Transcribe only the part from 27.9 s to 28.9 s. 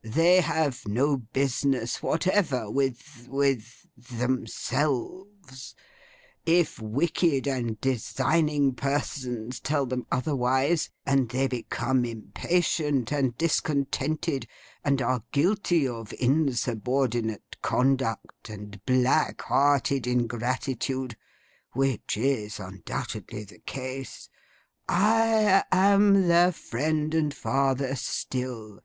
still.